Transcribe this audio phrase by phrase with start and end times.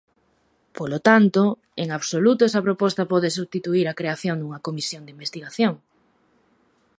[0.77, 1.41] Polo tanto,
[1.83, 5.73] en absoluto esa proposta pode substituír a creación dunha comisión de investigación.